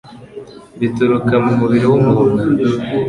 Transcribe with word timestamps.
bituruka 0.79 1.35
mu 1.43 1.51
mubiri 1.59 1.85
w'umuntu? 1.91 2.41